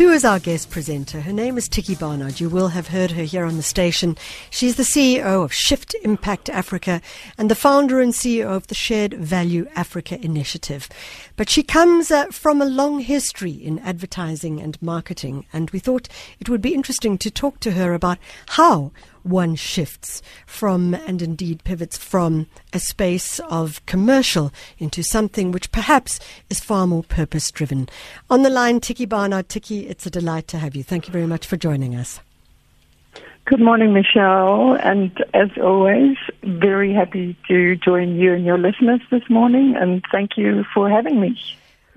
[0.00, 1.20] who is our guest presenter.
[1.20, 2.40] Her name is Tiekie Barnard.
[2.40, 4.16] You will have heard her here on the station.
[4.48, 7.02] She's the CEO of Shift Impact Africa
[7.36, 10.88] and the founder and CEO of the Shared Value Africa Initiative.
[11.36, 16.08] But she comes uh, from a long history in advertising and marketing, and we thought
[16.40, 18.92] it would be interesting to talk to her about how
[19.22, 26.20] one shifts from and indeed pivots from a space of commercial into something which perhaps
[26.48, 27.88] is far more purpose driven.
[28.28, 29.48] On the line, Tiekie Barnard.
[29.48, 30.82] Tiekie, it's a delight to have you.
[30.82, 32.20] Thank you very much for joining us.
[33.46, 34.74] Good morning, Michelle.
[34.74, 39.74] And as always, very happy to join you and your listeners this morning.
[39.76, 41.36] And thank you for having me.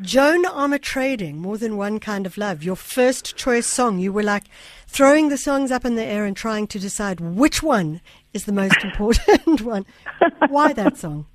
[0.02, 4.00] Joan Armatrading, More Than One Kind of Love, your first choice song.
[4.00, 4.46] You were like
[4.88, 8.02] throwing the songs up in the air and trying to decide which one
[8.34, 9.86] is the most important one.
[10.50, 11.28] Why that song?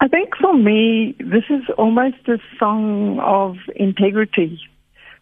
[0.00, 4.58] I think for me, this is almost a song of integrity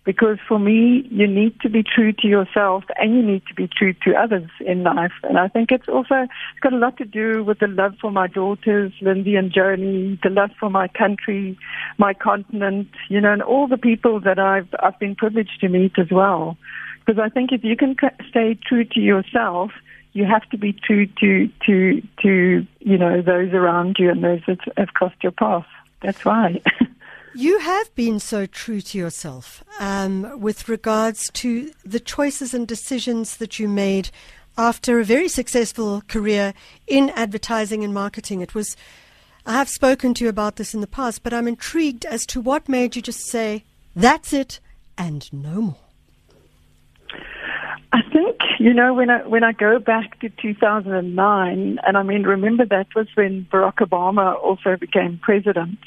[0.08, 3.68] because for me, you need to be true to yourself and you need to be
[3.68, 5.12] true to others in life.
[5.22, 8.10] And I think it's also it's got a lot to do with the love for
[8.10, 11.58] my daughters, Lindy and Joni, the love for my country,
[11.98, 15.98] my continent, you know, and all the people that I've I've been privileged to meet
[15.98, 16.56] as well.
[17.04, 17.94] Because I think if you can
[18.30, 19.72] stay true to yourself,
[20.14, 24.40] you have to be true to to to you know those around you and those
[24.46, 25.66] that have crossed your path.
[26.00, 26.62] That's why.
[27.34, 33.36] You have been so true to yourself um, with regards to the choices and decisions
[33.36, 34.10] that you made
[34.56, 36.54] after a very successful career
[36.86, 38.40] in advertising and marketing.
[38.40, 38.76] It was,
[39.46, 42.40] I have spoken to you about this in the past, but I'm intrigued as to
[42.40, 44.58] what made you just say, that's it
[44.96, 45.76] and no more.
[47.90, 52.24] I think you know when I when I go back to 2009, and I mean
[52.24, 55.78] remember that was when Barack Obama also became president.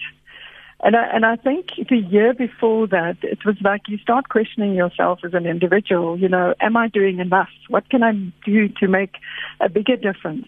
[0.83, 4.73] And I, and I think the year before that, it was like you start questioning
[4.73, 6.17] yourself as an individual.
[6.17, 7.49] You know, am I doing enough?
[7.67, 9.15] What can I do to make
[9.59, 10.47] a bigger difference?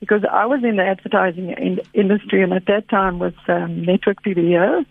[0.00, 4.22] Because I was in the advertising in, industry, and at that time was um, network
[4.22, 4.84] BBDO,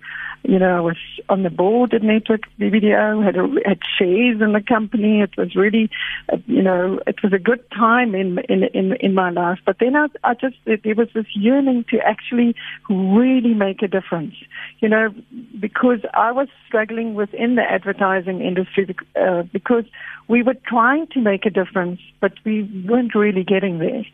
[0.43, 0.97] you know, I was
[1.29, 5.21] on the board at Network BBDO, had, a, had shares in the company.
[5.21, 5.89] It was really,
[6.31, 9.59] uh, you know, it was a good time in in in, in my life.
[9.65, 12.55] But then I, I just there was this yearning to actually
[12.89, 14.35] really make a difference,
[14.79, 15.13] you know,
[15.59, 19.83] because I was struggling within the advertising industry uh, because
[20.29, 24.05] we were trying to make a difference, but we weren't really getting there.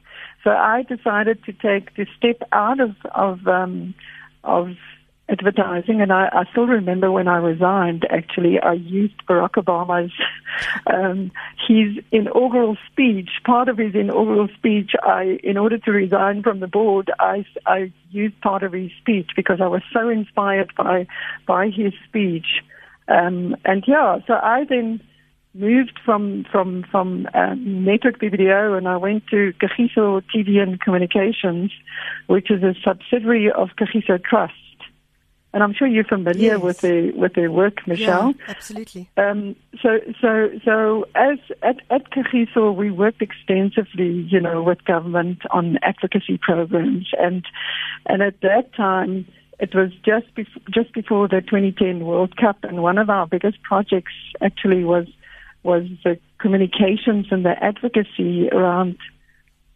[0.44, 3.94] So I decided to take the step out of of um,
[4.44, 4.76] of
[5.30, 8.06] advertising, and I, I still remember when I resigned.
[8.10, 10.12] Actually, I used Barack Obama's
[10.94, 11.32] um,
[11.68, 13.30] his inaugural speech.
[13.46, 17.92] Part of his inaugural speech, I, in order to resign from the board, I, I
[18.12, 21.08] used part of his speech because I was so inspired by
[21.48, 22.62] by his speech.
[23.08, 25.02] Um, and yeah, so I then
[25.54, 31.72] moved from from from um, Network BBDO and I went to Kagiso TV and Communications,
[32.28, 34.54] which is a subsidiary of Kagiso Trust
[35.54, 36.62] and I'm sure you're familiar yes.
[36.62, 38.34] with their with their work, Michelle.
[38.38, 39.10] Yeah, absolutely.
[39.18, 45.40] Um, so so so as at at Kagiso, we worked extensively, you know, with government
[45.52, 47.46] on advocacy programs, and
[48.08, 49.28] and at that time.
[49.60, 53.62] It was just bef- just before the 2010 World Cup, and one of our biggest
[53.62, 54.12] projects
[54.42, 55.06] actually was
[55.64, 58.98] was the communications and the advocacy around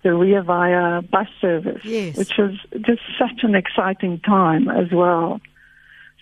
[0.03, 2.17] the Rea Vaya bus service, yes.
[2.17, 2.53] which was
[2.85, 5.41] just such an exciting time as well.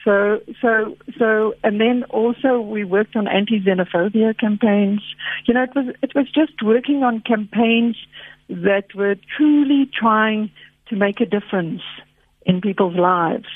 [0.04, 5.02] So, so, so, and then also we worked on anti-xenophobia campaigns.
[5.48, 7.98] You know, it was, it was just working on campaigns
[8.48, 10.52] that were truly trying
[10.90, 11.82] to make a difference
[12.46, 13.48] in people's lives.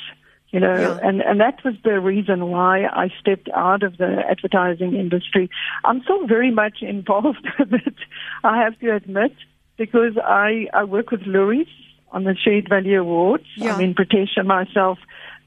[0.52, 1.08] You know, yeah.
[1.08, 5.48] and, and that was the reason why I stepped out of the advertising industry.
[5.86, 7.96] I'm still very much involved with it,
[8.44, 9.36] I have to admit,
[9.78, 11.68] because I, I work with Loeries
[12.12, 13.46] on the Shared Value Awards.
[13.58, 13.76] Yeah.
[13.76, 14.98] I mean, Patricia and myself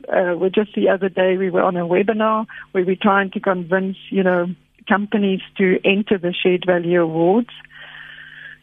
[0.08, 3.40] uh, well, just the other day we were on a webinar where we're trying to
[3.40, 4.46] convince, you know,
[4.88, 7.50] companies to enter the Shared Value Awards.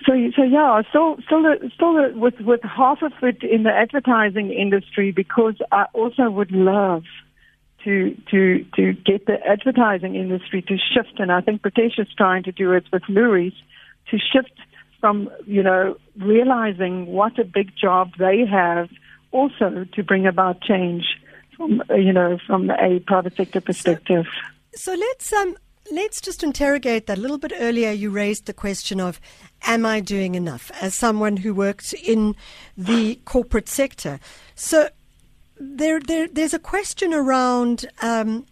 [0.06, 1.44] So, so yeah, still, still,
[1.76, 7.04] still with with half of it in the advertising industry because I also would love
[7.84, 12.52] to to to get the advertising industry to shift, and I think Patricia's trying to
[12.52, 13.54] do it with Loeries
[14.10, 14.54] to shift
[15.02, 18.90] from you know realizing what a big job they have
[19.32, 21.04] also to bring about change
[21.56, 24.26] from you know from a private sector perspective.
[24.74, 25.58] So, so let's um
[25.92, 27.92] let's just interrogate that a little bit earlier.
[27.92, 29.20] You raised the question of,
[29.64, 32.36] am I doing enough as someone who works in
[32.78, 34.20] the corporate sector?
[34.56, 34.90] So
[35.60, 37.86] there, there there's a question around.
[38.02, 38.46] Um,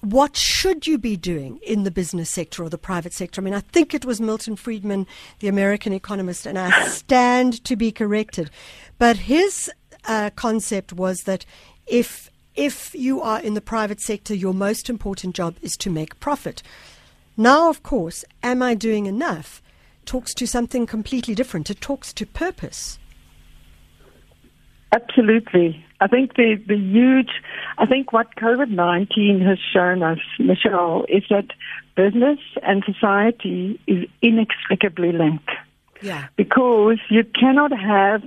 [0.00, 3.40] what should you be doing in the business sector or the private sector?
[3.40, 5.06] I mean, I think it was Milton Friedman,
[5.38, 8.50] the American economist, and I stand to be corrected.
[8.98, 9.70] But his
[10.04, 11.44] uh, concept was that
[11.86, 16.20] if if you are in the private sector, your most important job is to make
[16.20, 16.62] profit.
[17.36, 19.61] Now, of course, am I doing enough?
[20.04, 21.70] Talks to something completely different.
[21.70, 22.98] It talks to purpose.
[24.92, 25.84] Absolutely.
[26.00, 27.30] I think the, the huge,
[27.78, 31.46] I think what COVID 19 has shown us, Michelle, is that
[31.96, 35.50] business and society is inextricably linked.
[36.02, 36.26] Yeah.
[36.36, 38.22] Because you cannot have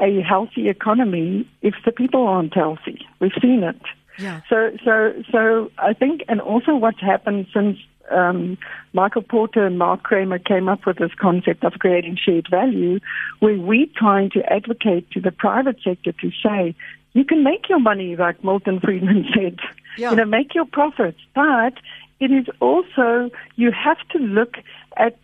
[0.00, 3.06] a healthy economy if the people aren't healthy.
[3.20, 3.80] We've seen it.
[4.18, 4.40] Yeah.
[4.48, 7.78] So, so, so I think, and also what's happened since
[8.10, 8.58] um,
[8.92, 13.00] Michael Porter and Mark Kramer came up with this concept of creating shared value,
[13.40, 16.74] where we're trying to advocate to the private sector to say,
[17.14, 19.58] you can make your money, like Milton Friedman said,
[19.96, 20.10] Yeah.
[20.10, 21.74] you know, make your profits, but
[22.20, 24.56] it is also, you have to look
[24.96, 25.18] at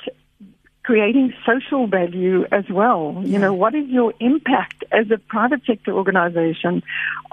[0.84, 3.16] creating social value as well.
[3.24, 3.38] You Yeah.
[3.38, 6.82] know, what is your impact as a private sector organization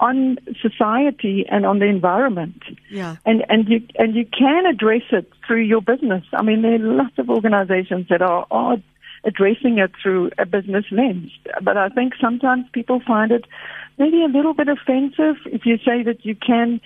[0.00, 2.62] on society and on the environment?
[2.90, 3.16] Yeah.
[3.26, 6.24] And and you and you can address it through your business.
[6.32, 8.78] I mean, there are lots of organizations that are, are
[9.24, 11.30] addressing it through a business lens.
[11.62, 13.44] But I think sometimes people find it
[13.98, 16.80] maybe a little bit offensive if you say that you can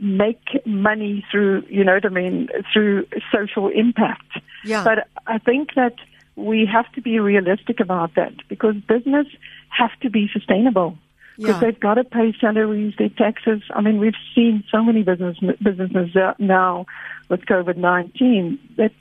[0.00, 4.38] make money through, you know what I mean, through social impact.
[4.64, 4.84] Yeah.
[4.84, 5.94] But I think that
[6.36, 9.26] we have to be realistic about that because business
[9.70, 10.96] have to be sustainable
[11.36, 11.60] because Yeah.
[11.60, 13.62] they've got to pay salaries, their taxes.
[13.74, 16.86] I mean, we've seen so many business businesses out now
[17.28, 18.92] with COVID nineteen that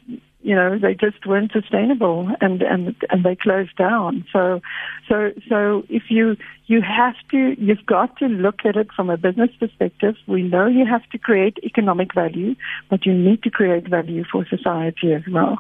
[0.48, 4.26] you know they just weren't sustainable and and and they closed down.
[4.32, 4.62] So
[5.10, 9.18] so so if you you have to you've got to look at it from a
[9.18, 10.16] business perspective.
[10.26, 12.56] We know you have to create economic value,
[12.90, 15.60] but you need to create value for society as well.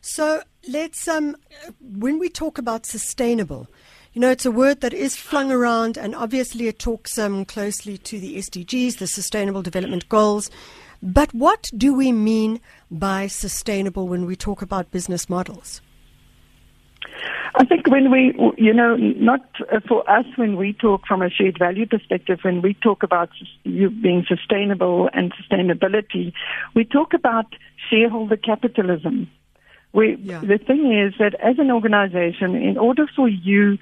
[0.00, 1.36] So let's um,
[1.80, 3.68] when we talk about sustainable,
[4.14, 7.96] you know, it's a word that is flung around, and obviously it talks um, closely
[7.98, 10.50] to the SDGs, the Sustainable Development Goals.
[11.02, 12.60] But what do we mean
[12.90, 15.80] by sustainable when we talk about business models?
[17.54, 19.40] I think when we, you know, not
[19.88, 23.30] for us when we talk from a shared value perspective, when we talk about
[23.64, 26.32] you being sustainable and sustainability,
[26.74, 27.46] we talk about
[27.90, 29.28] shareholder capitalism.
[29.92, 30.40] We, Yeah.
[30.40, 33.78] The thing is that as an organization, in order for you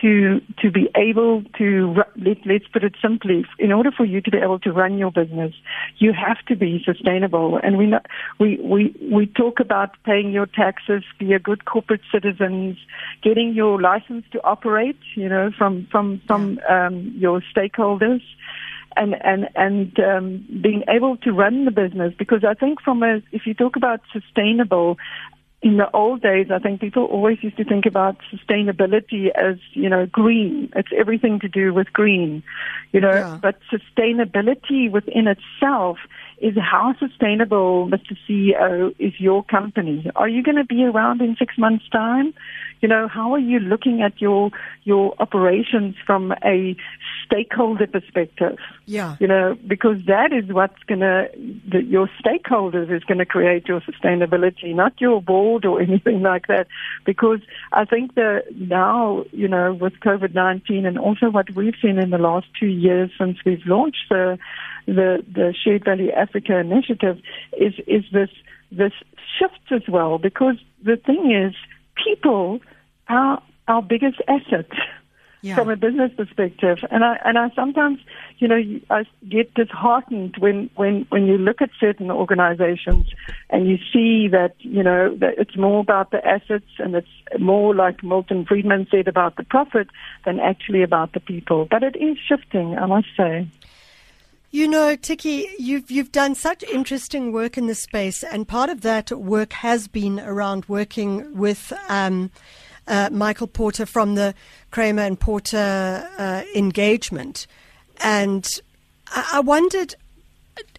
[0.00, 4.30] to to be able to let, let's put it simply, in order for you to
[4.30, 5.54] be able to run your business,
[5.98, 7.58] you have to be sustainable.
[7.62, 7.92] And we
[8.38, 12.76] we we we talk about paying your taxes, be a good corporate citizens,
[13.22, 18.22] getting your license to operate, you know, from from from um, your stakeholders
[18.96, 23.22] and and and um, being able to run the business because I think from a
[23.32, 24.96] if you talk about sustainable
[25.62, 29.88] in the old days I think people always used to think about sustainability as you
[29.88, 32.42] know green it's everything to do with green
[32.92, 33.38] you know Yeah.
[33.40, 35.98] but sustainability within itself
[36.38, 38.16] is how sustainable Mr.
[38.28, 42.34] CEO is your company are you going to be around in 6 months time
[42.80, 44.50] you know how are you looking at your
[44.84, 46.76] your operations from a
[47.26, 49.16] stakeholder perspective Yeah.
[49.18, 51.28] you know, because that is what's going to,
[51.82, 56.68] your stakeholders is going to create your sustainability, not your board or anything like that.
[57.04, 57.40] Because
[57.72, 62.18] I think that now, you know, with COVID-19 and also what we've seen in the
[62.18, 64.38] last two years since we've launched the,
[64.86, 67.20] the, the Shared Value Africa initiative
[67.58, 68.30] is, is this,
[68.72, 68.92] this
[69.38, 70.18] shift as well.
[70.18, 71.54] Because the thing is,
[72.04, 72.60] people
[73.08, 74.70] are our biggest asset
[75.42, 75.54] Yeah.
[75.54, 76.78] from a business perspective.
[76.90, 77.98] And I and I sometimes,
[78.38, 83.06] you know, I get disheartened when when when you look at certain organizations
[83.50, 87.74] and you see that you know that it's more about the assets and it's more
[87.74, 89.88] like Milton Friedman said about the profit
[90.24, 91.66] than actually about the people.
[91.70, 93.46] But it is shifting, I must say.
[94.56, 98.80] You know, Tiekie, you've you've done such interesting work in this space, and part of
[98.80, 102.30] that work has been around working with um,
[102.88, 104.34] uh, Michael Porter from the
[104.70, 107.46] Kramer and Porter uh, engagement,
[107.98, 108.62] and
[109.08, 109.94] I, I wondered,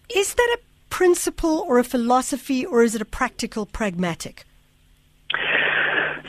[0.10, 4.44] is that a principle or a philosophy, or is it a practical pragmatic?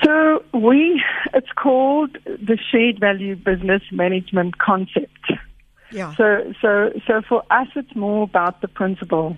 [0.05, 1.03] So we,
[1.33, 5.33] it's called the shared value business management concept.
[5.91, 6.15] Yeah.
[6.17, 9.37] So, so, so for us, it's more about the principle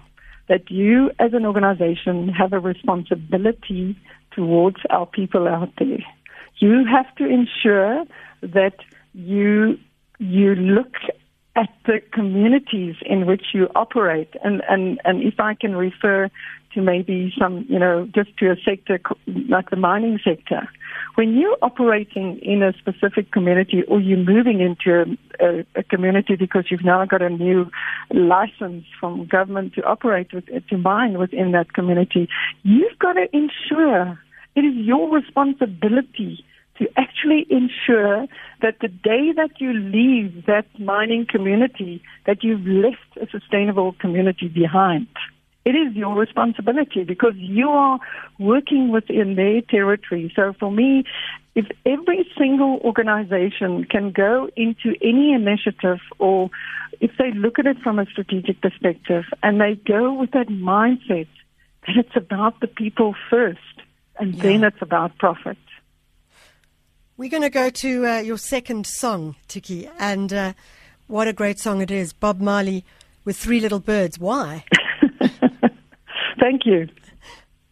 [0.49, 3.97] that you, as an organization, have a responsibility
[4.33, 6.05] towards our people out there.
[6.59, 8.05] You have to ensure
[8.43, 8.77] that
[9.15, 9.79] you
[10.19, 10.93] you look
[11.57, 14.35] at the communities in which you operate.
[14.45, 16.31] And, and, and if I can refer
[16.75, 19.01] to maybe some, you know, just to a sector
[19.49, 20.69] like the mining sector,
[21.17, 26.37] when you're operating in a specific community or you're moving into a, a, a community
[26.37, 27.69] because you've now got a new
[28.15, 32.29] license from government to operate with, to mine within that community,
[32.63, 34.19] you've got to ensure
[34.55, 36.45] it is your responsibility
[36.81, 38.27] to actually ensure
[38.63, 44.49] that the day that you leave that mining community, that you've left a sustainable community
[44.49, 45.07] behind.
[45.67, 48.01] It is your responsibility because you are
[48.39, 50.33] working within their territory.
[50.35, 51.05] So for me,
[51.55, 56.49] if every single organization can go into any initiative or
[57.01, 61.29] if they look at it from a strategic perspective and they go with that mindset
[61.87, 63.59] that it's about the people first
[64.19, 64.43] and yeah.
[64.43, 65.59] then it's about profit.
[67.21, 70.55] We're going to go to uh, your second song, Tiekie, and uh,
[71.07, 72.15] what a great song it is.
[72.15, 72.83] Bob Marley
[73.27, 74.19] with Three Little Birds.
[74.19, 74.65] Why?
[76.41, 76.89] Thank you.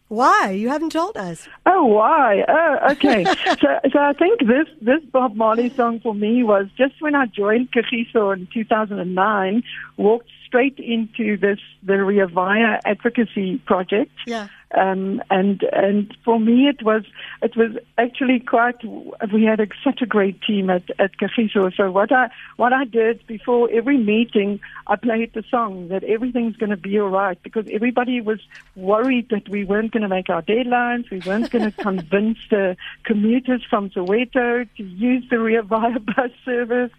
[0.07, 0.51] Why?
[0.51, 1.47] You haven't told us.
[1.65, 2.45] Oh, why?
[2.47, 3.23] Oh, okay.
[3.59, 7.25] so, so I think this this Bob Marley song for me was just when I
[7.25, 9.63] joined Kagiso in 2009,
[9.97, 14.11] walked straight into this the Rea Vaya advocacy project.
[14.27, 14.49] Yeah.
[14.77, 17.03] Um, and and for me, it was
[17.41, 18.75] it was actually quite.
[19.33, 21.75] We had a, such a great team at at Kagiso.
[21.75, 26.55] So what I what I did before every meeting, I played the song that everything's
[26.57, 28.39] going to be all right because everybody was
[28.75, 31.09] worried that we weren't going to make our deadlines.
[31.09, 36.31] We weren't going to convince the commuters from Soweto to use the Rea via bus
[36.45, 36.91] service.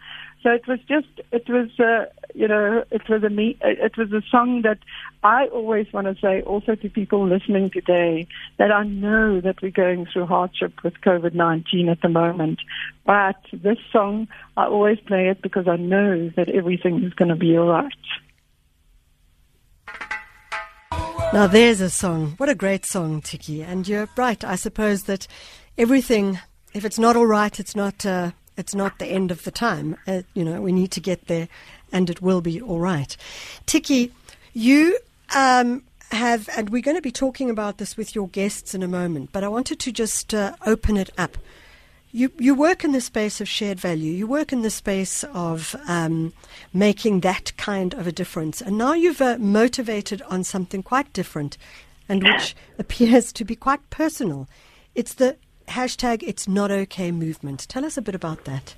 [0.42, 4.10] So it was just, it was, uh, you know, it was a me, it was
[4.12, 4.78] a song that
[5.22, 9.70] I always want to say also to people listening today that I know that we're
[9.70, 12.60] going through hardship with COVID-19 at the moment,
[13.04, 17.36] but this song, I always play it because I know that everything is going to
[17.36, 17.92] be all right.
[21.34, 22.34] Now there's a song.
[22.38, 23.62] What a great song, Tiekie.
[23.62, 24.42] And you're right.
[24.42, 25.26] I suppose that
[25.76, 26.40] everything,
[26.72, 29.96] if it's not all right, it's not, uh, it's not the end of the time.
[30.06, 31.48] Uh, you know, we need to get there
[31.92, 33.16] and it will be all right.
[33.66, 34.12] Tiekie,
[34.52, 34.98] you
[35.34, 38.88] um, have, and we're going to be talking about this with your guests in a
[38.88, 41.36] moment, but I wanted to just uh, open it up.
[42.12, 44.12] You, you work in the space of shared value.
[44.12, 46.32] You work in the space of um,
[46.74, 48.60] making that kind of a difference.
[48.60, 51.56] And now you've uh, motivated on something quite different
[52.08, 54.48] and which appears to be quite personal.
[54.96, 55.36] It's the
[55.70, 57.66] hashtag It's Not Okay movement.
[57.68, 58.74] Tell us a bit about that.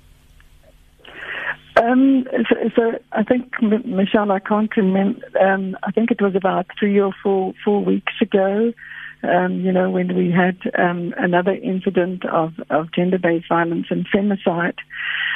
[1.75, 5.19] Um, so, so, I think, Michelle, I can't remember.
[5.39, 8.73] Um, I think it was about three or four four weeks ago.
[9.23, 14.77] Um, you know, when we had um, another incident of, of gender-based violence and femicide,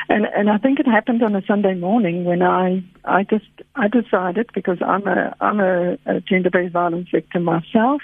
[0.10, 3.88] and and I think it happened on a Sunday morning when I I just I
[3.88, 8.02] decided because I'm a I'm a, a gender-based violence victim myself.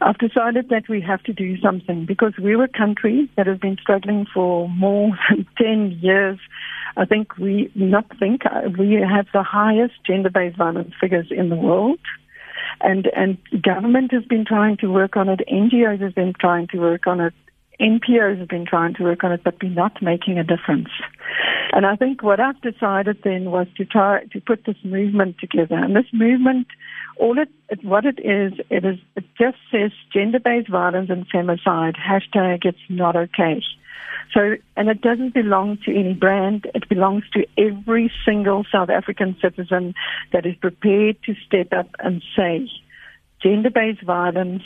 [0.00, 3.76] I've decided that we have to do something because we're a country that has been
[3.80, 6.38] struggling for more than 10 years.
[6.96, 11.56] I think we not think uh, we have the highest gender-based violence figures in the
[11.56, 11.98] world.
[12.80, 15.40] And, and government has been trying to work on it.
[15.50, 17.34] NGOs have been trying to work on it.
[17.80, 20.88] NPOs have been trying to work on it, but we're not making a difference.
[21.72, 25.76] And I think what I've decided then was to try to put this movement together.
[25.76, 26.66] And this movement
[27.18, 31.96] all it, it, what it is, it is it just says gender-based violence and femicide
[31.96, 33.62] hashtag it's not okay.
[34.32, 36.70] So, and it doesn't belong to any brand.
[36.74, 39.94] It belongs to every single South African citizen
[40.32, 42.68] that is prepared to step up and say,
[43.42, 44.62] gender-based violence,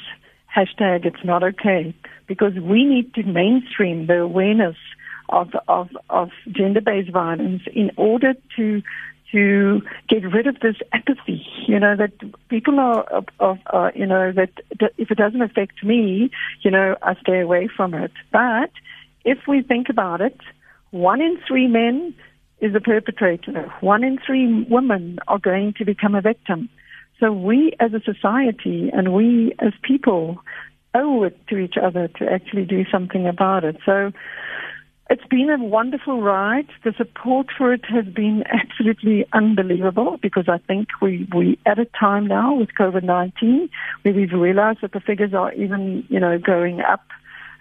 [0.54, 1.94] hashtag it's not okay.
[2.26, 4.76] Because we need to mainstream the awareness
[5.28, 8.82] of, of, of gender-based violence in order to
[9.32, 11.46] to get rid of this apathy.
[11.66, 12.12] You know that
[12.48, 16.30] people are, of, of uh, you know that, that if it doesn't affect me,
[16.60, 18.12] you know I stay away from it.
[18.30, 18.70] But
[19.24, 20.38] if we think about it,
[20.90, 22.14] one in three men
[22.60, 23.72] is a perpetrator.
[23.80, 26.68] One in three women are going to become a victim.
[27.22, 30.38] So we as a society and we as people
[30.92, 33.76] owe it to each other to actually do something about it.
[33.86, 34.10] So
[35.08, 36.66] it's been a wonderful ride.
[36.82, 41.84] The support for it has been absolutely unbelievable because I think we we at a
[41.84, 43.70] time now with COVID nineteen
[44.02, 47.04] where we've realised that the figures are even you know going up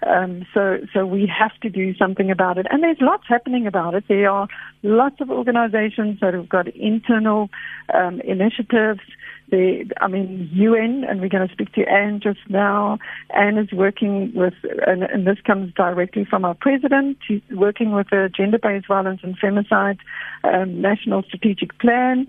[0.07, 2.65] Um, so, so we have to do something about it.
[2.69, 4.05] And there's lots happening about it.
[4.07, 4.47] There are
[4.83, 7.49] lots of organizations that have got internal
[7.93, 9.01] um, initiatives.
[9.49, 12.97] The, I mean, UN, and we're going to speak to Anne just now.
[13.35, 14.53] Anne is working with,
[14.87, 17.17] and, and this comes directly from our president.
[17.27, 19.99] She's working with the Gender-Based Violence and Femicide
[20.43, 22.27] um, National Strategic Plan.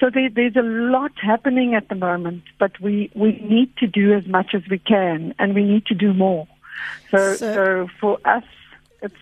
[0.00, 4.12] So there, there's a lot happening at the moment, but we, we need to do
[4.12, 6.46] as much as we can, and we need to do more.
[7.10, 8.44] So, so, so for us,
[9.02, 9.14] it's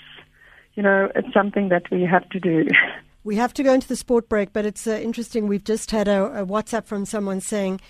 [0.75, 2.69] you know it's something that we have to do.
[3.27, 5.49] We have to go into the sport break, but it's uh, interesting.
[5.49, 7.81] We've just had a, a WhatsApp from someone saying,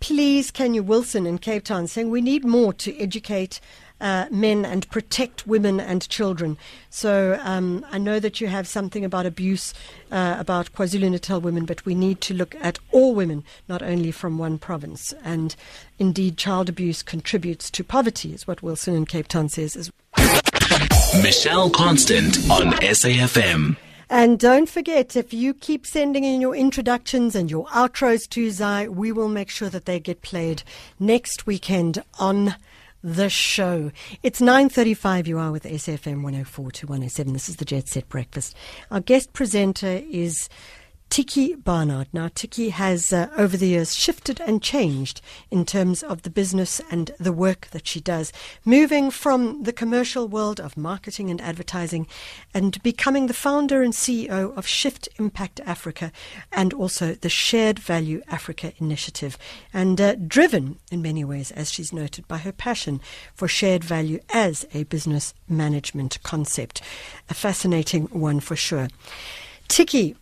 [0.00, 3.58] "Please, you Wilson in Cape Town saying we need more to educate
[4.02, 6.58] uh, men and protect women and children.
[6.90, 9.72] So um, I know that you have something about abuse
[10.10, 14.10] uh, about KwaZulu Natal women, but we need to look at all women, not only
[14.10, 15.14] from one province.
[15.24, 15.54] And
[15.98, 19.76] indeed, child abuse contributes to poverty, is what Wilson in Cape Town says.
[19.76, 19.90] As
[21.22, 23.76] Michelle Constant on SAFM.
[24.10, 28.86] And don't forget, if you keep sending in your introductions and your outros to Zai,
[28.88, 30.62] we will make sure that they get played
[31.00, 32.56] next weekend on
[33.02, 33.90] the show.
[34.22, 35.26] It's 9.35.
[35.26, 37.32] You are with SFM 104 to 107.
[37.32, 38.54] This is the Jet Set Breakfast.
[38.90, 40.48] Our guest presenter is
[41.12, 42.08] Tiekie Barnard.
[42.14, 46.80] Now, Tiekie has uh, over the years shifted and changed in terms of the business
[46.90, 48.32] and the work that she does,
[48.64, 52.06] moving from the commercial world of marketing and advertising
[52.54, 56.12] and becoming the founder and CEO of Shift Impact Africa
[56.50, 59.36] and also the Shared Value Africa initiative.
[59.70, 63.02] And uh, driven in many ways, as she's noted, by her passion
[63.34, 66.80] for shared value as a business management concept.
[67.28, 68.88] A fascinating one for sure.
[69.68, 70.16] Tiekie,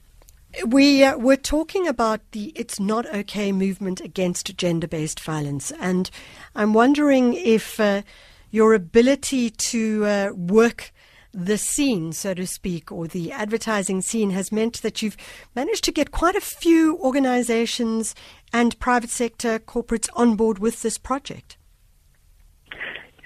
[0.66, 6.10] we uh, were talking about the It's Not Okay movement against gender based violence, and
[6.54, 8.02] I'm wondering if uh,
[8.50, 10.92] your ability to uh, work
[11.32, 15.16] the scene, so to speak, or the advertising scene has meant that you've
[15.54, 18.14] managed to get quite a few organizations
[18.52, 21.56] and private sector corporates on board with this project.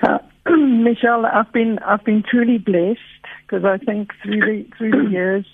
[0.02, 0.18] Uh,
[0.50, 3.00] Michelle, I've been I've been truly blessed
[3.46, 5.46] because I think through the through the years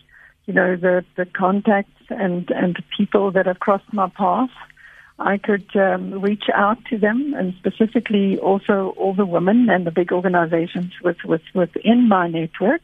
[0.51, 4.51] you know, the, the contacts and, and people that have crossed my path.
[5.21, 9.93] I could um, reach out to them and specifically also all the women and the
[9.93, 12.81] big organizations with, with, within my network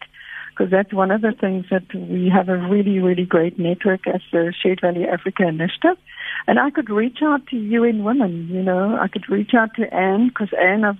[0.50, 4.20] because that's one of the things that we have a really, really great network as
[4.30, 5.98] the Shared Value Africa Initiative.
[6.46, 9.92] And I could reach out to UN Women, you know, I could reach out to
[9.92, 10.98] Anne because Anne, I've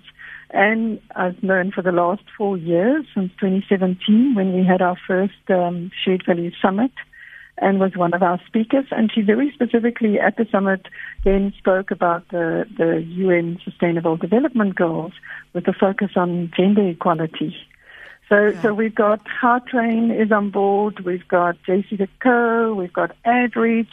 [0.51, 5.51] and I've known for the last four years, since 2017, when we had our first
[5.51, 6.93] um, Shared Value Summit,
[7.59, 8.87] and was one of our speakers.
[8.91, 10.87] And she very specifically at the summit
[11.25, 15.13] then spoke about the, the UN Sustainable Development Goals
[15.53, 17.57] with a focus on gender equality.
[18.29, 19.21] So, so we've got
[19.69, 23.87] Train is on board, we've got JCDecaux, we've got AdReach,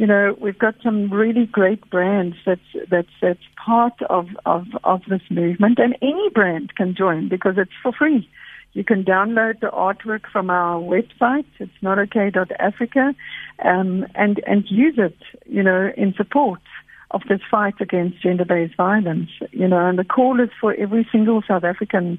[0.00, 5.02] you know, we've got some really great brands that's that's that's part of, of, of
[5.10, 8.26] this movement and any brand can join because it's for free.
[8.72, 13.14] You can download the artwork from our website, it's notokay.africa,
[13.62, 16.62] um, and, and use it, you know, in support
[17.10, 21.42] of this fight against gender-based violence, you know, and the call is for every single
[21.46, 22.18] South African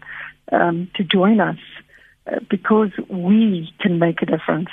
[0.51, 1.57] um, to join us
[2.27, 4.69] uh, because we can make a difference.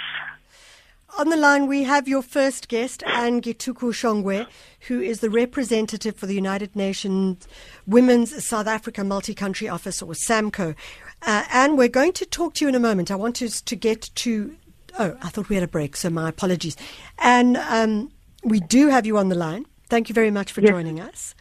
[1.19, 4.47] On the line, we have your first guest, Anne Githuku Shongwe,
[4.87, 7.49] who is the representative for the United Nations
[7.89, 10.77] Women's South Africa Multi Country Office, or SAMCO.
[11.23, 13.11] Uh, Anne, we're going to talk to you in a moment.
[13.11, 14.55] I want us to get to.
[14.97, 16.77] Oh, I thought we had a break, so my apologies.
[17.19, 18.13] And um,
[18.45, 19.67] we do have you on the line.
[19.89, 20.71] Thank you very much for yes.
[20.71, 21.35] joining us.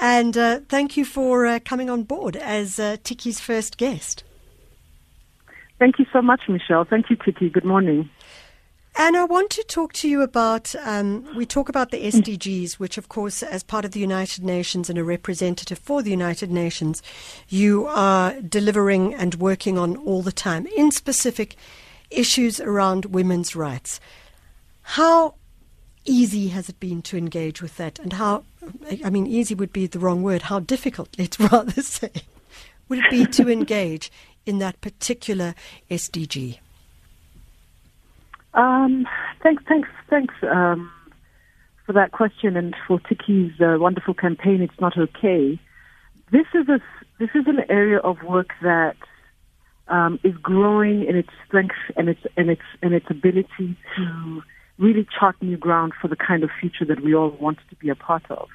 [0.00, 4.24] And uh, thank you for uh, coming on board as uh, Tiekie's first guest.
[5.78, 6.84] Thank you so much, Michelle.
[6.84, 7.52] Thank you, Tiekie.
[7.52, 8.10] Good morning.
[8.96, 12.96] And I want to talk to you about, um, we talk about the SDGs, which,
[12.96, 17.02] of course, as part of the United Nations and a representative for the United Nations,
[17.48, 21.56] you are delivering and working on all the time, in specific
[22.10, 23.98] issues around women's rights.
[24.82, 25.34] How
[26.04, 27.98] easy has it been to engage with that?
[27.98, 28.44] And how,
[29.04, 32.12] I mean, easy would be the wrong word, how difficult, let's rather say,
[32.88, 34.12] would it be to engage
[34.46, 35.56] in that particular
[35.90, 36.58] SDG?
[38.54, 39.06] Um,
[39.42, 40.90] thanks, thanks, thanks um,
[41.86, 44.62] for that question and for Tiekie's uh, wonderful campaign.
[44.62, 45.60] It's not okay.
[46.30, 46.80] This is a
[47.18, 48.96] this is an area of work that
[49.88, 54.42] um, is growing in its strength and its and its and its ability to
[54.78, 57.88] really chart new ground for the kind of future that we all want to be
[57.88, 58.48] a part of.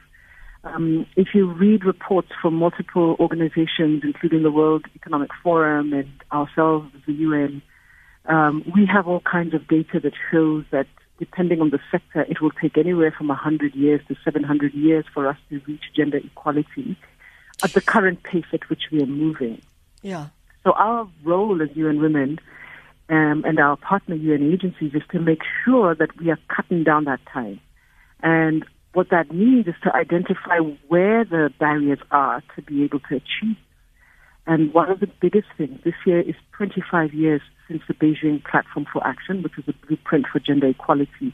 [0.63, 6.91] Um, if you read reports from multiple organizations, including the World Economic Forum and ourselves,
[7.07, 7.61] the UN,
[8.29, 10.87] um, we have all kinds of data that shows that
[11.17, 15.27] depending on the sector, it will take anywhere from 100 years to 700 years for
[15.27, 16.95] us to reach gender equality
[17.63, 19.61] at the current pace at which we are moving.
[20.01, 20.27] Yeah.
[20.63, 22.39] So our role as UN Women
[23.09, 27.05] um, and our partner UN agencies is to make sure that we are cutting down
[27.05, 27.59] that time.
[28.21, 33.15] And what that means is to identify where the barriers are to be able to
[33.15, 33.57] achieve.
[34.45, 38.85] And one of the biggest things this year is 25 years since the Beijing Platform
[38.91, 41.33] for Action, which was a blueprint for gender equality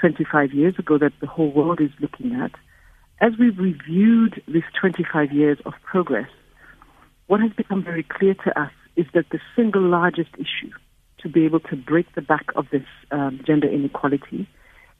[0.00, 2.52] 25 years ago that the whole world is looking at.
[3.20, 6.28] As we've reviewed these 25 years of progress,
[7.26, 10.70] what has become very clear to us is that the single largest issue
[11.18, 14.48] to be able to break the back of this um, gender inequality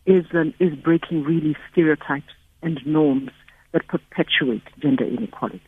[0.06, 3.30] is um, is breaking really stereotypes and norms
[3.72, 5.62] that perpetuate gender inequality.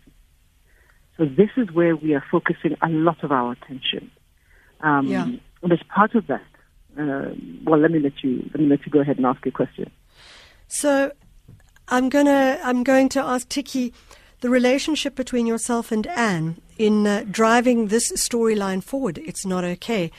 [1.16, 4.10] So this is where we are focusing a lot of our attention.
[4.82, 5.26] Um, Yeah.
[5.62, 6.42] And as part of that,
[6.98, 7.30] uh,
[7.64, 9.90] well, let me let you let me let you go ahead and ask your question.
[10.68, 11.12] So
[11.88, 13.92] I'm gonna I'm going to ask Tiekie
[14.40, 19.18] the relationship between yourself and Anne in uh, driving this storyline forward.
[19.18, 20.10] It's not okay.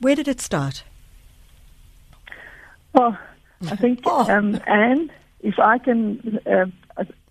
[0.00, 0.84] Where did it start?
[2.92, 3.16] Well,
[3.70, 4.30] I think, Oh.
[4.30, 6.66] um, and if I can, uh,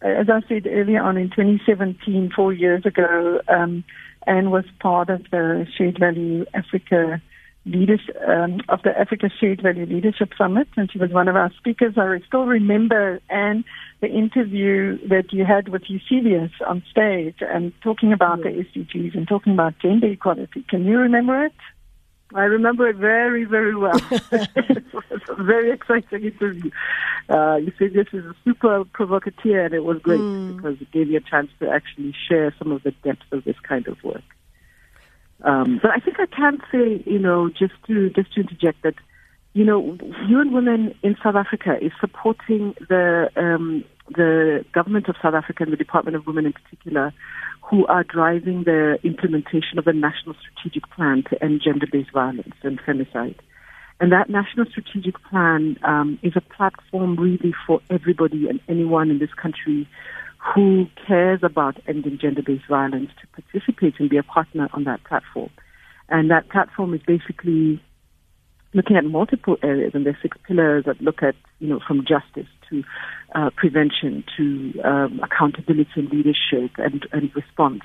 [0.02, 3.84] as I said earlier on in 2017, four years ago, um,
[4.28, 7.22] Anne was part of the Shared Value Africa
[7.66, 11.52] leaders um, of the Africa Shared Value Leadership Summit, and she was one of our
[11.58, 11.94] speakers.
[11.98, 13.64] I still remember Anne
[14.02, 19.28] the interview that you had with Eusebius on stage and talking about the SDGs and
[19.28, 20.66] talking about gender equality.
[20.68, 21.54] Can you remember it?
[22.34, 24.00] I remember it very, very well.
[24.12, 26.72] it was a very exciting interview.
[27.30, 30.22] Uh, you said this is a super provocateur, and it was great
[30.56, 33.60] because it gave you a chance to actually share some of the depth of this
[33.68, 34.24] kind of work.
[35.44, 38.96] Um, but I think I can say, you know, just to just to interject that,
[39.54, 45.34] you know, UN Women in South Africa is supporting the um, the government of South
[45.34, 47.14] Africa and the Department of Women in particular,
[47.72, 52.78] who are driving the implementation of the national strategic plan to end gender-based violence and
[52.82, 53.38] femicide.
[54.02, 59.20] And that national strategic plan um, is a platform really for everybody and anyone in
[59.20, 59.88] this country
[60.54, 65.50] who cares about ending gender-based violence to participate and be a partner on that platform.
[66.10, 67.82] And that platform is basically
[68.74, 72.48] looking at multiple areas, and there's six pillars that look at, you know, from justice
[72.70, 72.84] to
[73.36, 77.82] uh, prevention to um, accountability and leadership and, and response,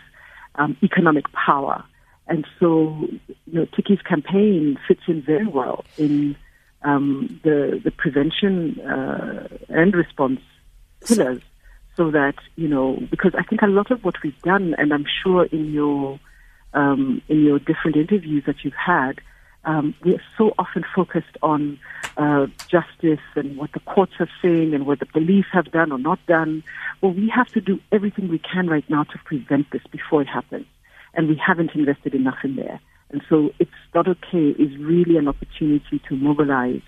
[0.57, 1.85] um, economic power.
[2.29, 3.09] And so,
[3.46, 6.37] you know, Tiekie's campaign fits in very well in
[6.83, 10.40] um, the the prevention uh, and response
[11.05, 11.42] pillars,
[11.96, 15.07] so that you know, because I think a lot of what we've done, and I'm
[15.22, 16.18] sure in your
[16.75, 19.20] um, in your different interviews that you've had,
[19.66, 21.79] um, we're so often focused on
[22.16, 25.98] uh, justice and what the courts are saying and what the police have done or
[25.98, 26.62] not done.
[27.00, 30.29] Well, we have to do everything we can right now to prevent this before it
[30.29, 30.66] happens,
[31.14, 32.81] and we haven't invested enough in there.
[33.11, 36.83] And so, it's not okay is really an opportunity to mobilize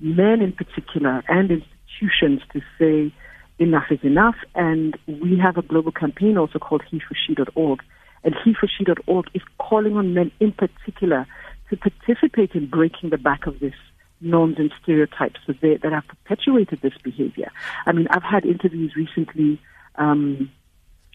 [0.00, 3.14] men in particular and institutions to say
[3.58, 4.36] enough is enough.
[4.54, 7.80] And we have a global campaign also called HeForShe.org.
[8.24, 11.26] And HeForShe.org is calling on men in particular
[11.72, 13.74] to participate in breaking the back of this
[14.20, 17.50] norms and stereotypes that, they, that have perpetuated this behavior.
[17.86, 19.60] I mean, I've had interviews recently
[19.96, 20.50] um,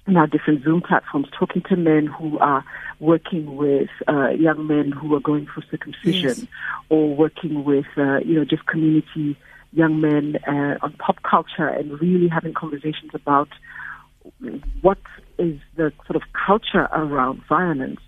[0.07, 2.65] in our different Zoom platforms talking to men who are
[2.99, 6.45] working with uh, young men who are going for circumcision Yes.
[6.89, 9.37] or working with, uh, you know, just community
[9.73, 13.49] young men uh, on pop culture and really having conversations about
[14.81, 14.97] what
[15.37, 17.99] is the sort of culture around violence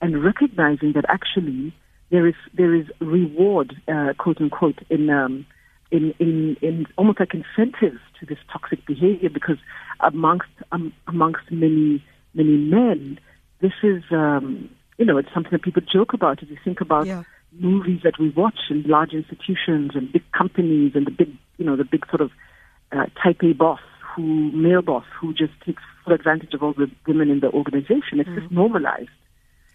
[0.00, 1.74] and recognizing that actually
[2.10, 5.46] there is there is reward, uh, quote unquote, in um,
[5.90, 9.58] in in in almost like incentives to this toxic behavior because
[10.00, 12.02] amongst um, amongst many
[12.34, 13.18] many men,
[13.60, 16.42] this is um, you know it's something that people joke about.
[16.42, 17.24] If you think about Yeah.
[17.52, 21.76] movies that we watch in large institutions and big companies and the big you know
[21.76, 22.30] the big sort of
[22.92, 23.80] uh, type A boss
[24.14, 28.20] who male boss who just takes full advantage of all the women in the organization.
[28.20, 29.10] It's just normalized.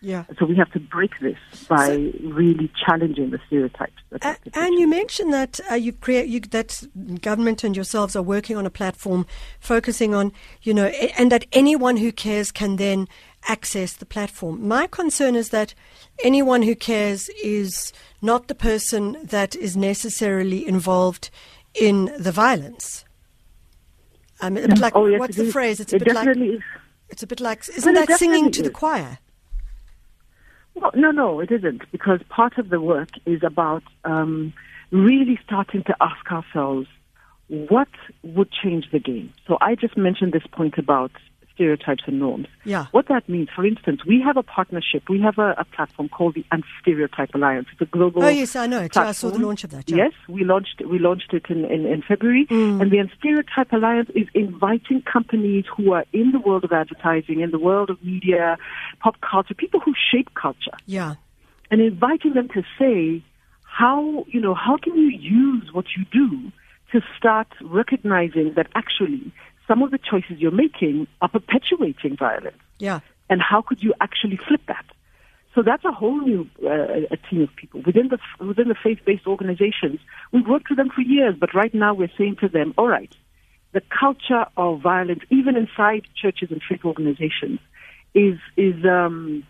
[0.04, 0.26] Yeah.
[0.38, 1.38] So we have to break this
[1.70, 3.94] by really challenging the stereotypes.
[4.10, 6.84] That A- and you mentioned that uh, you create you, that
[7.22, 9.26] government and yourselves are working on a platform
[9.62, 10.88] focusing on you know
[11.18, 13.08] and that anyone who cares can then
[13.48, 14.68] access the platform.
[14.68, 15.74] My concern is that
[16.22, 21.30] anyone who cares is not the person that is necessarily involved
[21.74, 23.06] in the violence.
[24.42, 25.54] Um, a bit like oh, yes, what's the is.
[25.54, 25.80] phrase?
[25.80, 26.62] It's a it bit like definitely is.
[27.08, 29.20] it's a bit like isn't it that singing to the choir?
[30.75, 34.53] Well, no, no, it isn't, because part of the work is about um,
[34.91, 36.88] really starting to ask ourselves
[37.47, 37.89] what
[38.23, 39.31] would change the game.
[39.47, 41.12] So I just mentioned this point about
[41.54, 42.48] stereotypes and norms.
[42.66, 42.88] Yeah.
[42.92, 46.36] What that means, for instance, we have a partnership, we have a, a platform called
[46.36, 47.68] the Unstereotype Alliance.
[47.72, 48.96] It's a global Oh yes, I know it.
[48.96, 49.89] Yeah, I saw the launch of that.
[49.89, 49.98] Yeah.
[49.98, 52.82] Yes, we launched we launched it in, in, in February, Mm.
[52.82, 57.52] and the Unstereotype Alliance is inviting companies who are in the world of advertising, in
[57.52, 58.58] the world of media,
[59.00, 61.16] pop culture, people who shape culture, Yeah.
[61.72, 63.24] and inviting them to say
[63.63, 66.52] how you know how can you use what you do
[66.92, 69.32] to start recognizing that actually
[69.67, 72.99] some of the choices you're making are perpetuating violence Yeah.
[73.30, 74.86] and how could you actually flip that?
[75.56, 79.28] So that's a whole new uh, a team of people within the within the faith-based
[79.28, 79.99] organizations.
[80.32, 83.13] We've worked with them for years, but right now we're saying to them, all right,
[83.71, 87.60] the culture of violence, even inside churches and faith organizations,
[88.15, 89.43] is is um,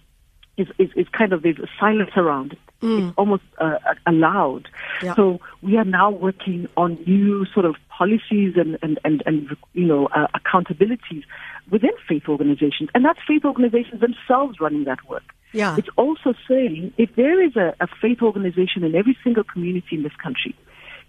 [0.58, 2.60] is, is, is kind of there's a silence around it.
[2.84, 4.68] It's almost uh, allowed.
[5.02, 5.16] Yeah.
[5.16, 9.86] So we are now working on new sort of policies and and and, and you
[9.86, 11.24] know uh, accountabilities
[11.72, 15.24] within faith organizations, and that's faith organizations themselves running that work.
[15.54, 15.76] Yeah.
[15.78, 20.04] It's also saying if there is a, a faith organization in every single community in
[20.04, 20.56] this country,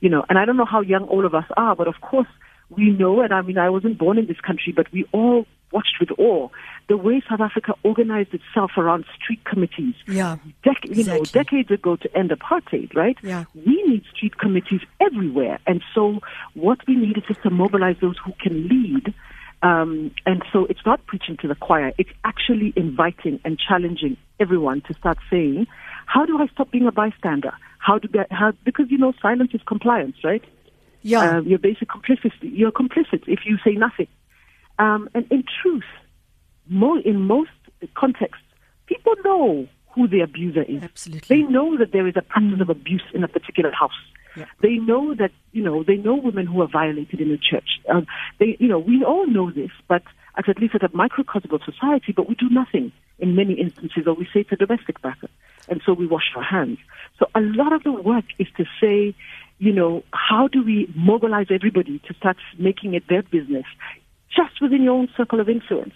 [0.00, 2.28] you know, and I don't know how young all of us are, but of course
[2.70, 5.96] we know, and I mean, I wasn't born in this country, but we all watched
[6.00, 6.48] with awe
[6.88, 9.94] the way South Africa organized itself around street committees.
[10.06, 10.36] Yeah.
[10.64, 13.16] Dec- you know, decades ago to end apartheid, right?
[13.22, 13.44] Yeah.
[13.54, 15.58] We need street committees everywhere.
[15.66, 16.20] And so
[16.54, 19.14] what we need is just to mobilize those who can lead.
[19.62, 21.92] Um, and so it's not preaching to the choir.
[21.96, 25.66] It's actually inviting and challenging everyone to start saying,
[26.06, 27.52] how do I stop being a bystander?
[27.78, 30.44] How do I, how, because you know, silence is compliance, right?
[31.00, 31.38] Yeah.
[31.38, 32.32] Uh, you're basic complicit.
[32.40, 34.08] You're complicit if you say nothing.
[34.78, 35.84] Um, and in truth,
[36.68, 37.50] mo- in most
[37.94, 38.44] contexts,
[38.86, 40.82] people know who the abuser is.
[40.82, 41.42] Absolutely.
[41.42, 43.92] They know that there is a practice of abuse in a particular house.
[44.36, 44.46] Yeah.
[44.62, 47.80] They know that you know they know women who are violated in a church.
[47.88, 48.06] Um,
[48.40, 50.02] they you know we all know this, but
[50.36, 54.08] at, at least at a microcosm of society, but we do nothing in many instances,
[54.08, 55.28] or we say it's a domestic matter,
[55.68, 56.78] and so we wash our hands.
[57.18, 59.14] So a lot of the work is to say,
[59.58, 63.66] you know, how do we mobilize everybody to start making it their business,
[64.30, 65.94] just within your own circle of influence.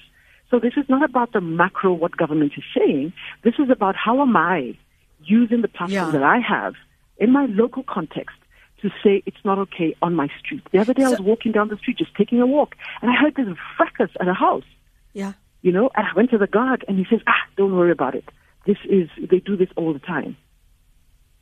[0.50, 3.12] So this is not about the macro what government is saying.
[3.42, 4.76] This is about how am I
[5.24, 6.10] using the platform Yeah.
[6.10, 6.74] that I have
[7.18, 8.36] in my local context
[8.80, 10.62] to say it's not okay on my street.
[10.72, 13.14] The other day I was walking down the street, just taking a walk, and I
[13.14, 14.64] heard this fracas at a house.
[15.12, 15.32] yeah.
[15.60, 18.14] You know, and I went to the guard, and he says, "Ah, don't worry about
[18.14, 18.24] it.
[18.64, 20.36] This is they do this all the time."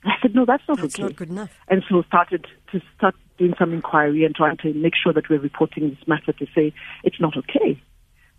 [0.04, 1.50] I said, "No, that's not That's okay." not good enough.
[1.68, 5.38] and so started to start doing some inquiry and trying to make sure that we're
[5.40, 6.72] reporting this matter to say
[7.04, 7.80] it's not okay.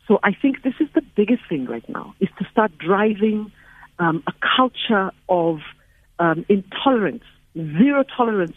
[0.07, 3.51] So I think this is the biggest thing right now is to start driving
[3.99, 5.59] um, a culture of
[6.19, 7.23] um, intolerance,
[7.55, 8.55] zero tolerance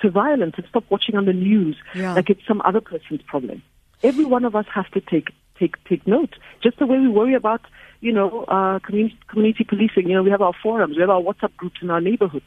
[0.00, 2.14] to violence, and stop watching on the news Yeah.
[2.14, 3.62] like it's some other person's problem.
[4.02, 6.34] Every one of us has to take take take note.
[6.62, 7.60] Just the way we worry about
[8.00, 10.08] you know uh, community community policing.
[10.08, 12.46] You know, we have our forums, we have our WhatsApp groups in our neighborhoods